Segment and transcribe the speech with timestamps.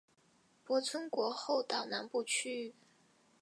[0.65, 2.73] 泊村国后岛南部区域。